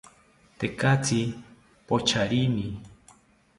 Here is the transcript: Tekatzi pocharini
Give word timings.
Tekatzi 0.59 1.19
pocharini 1.87 2.67